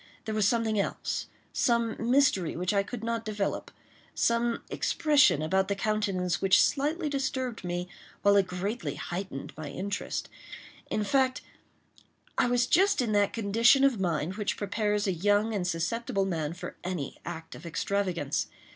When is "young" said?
15.13-15.53